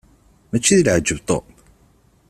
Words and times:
Mačči 0.49 0.75
d 0.77 0.81
leɛjeb 0.85 1.19
Tom? 1.27 1.45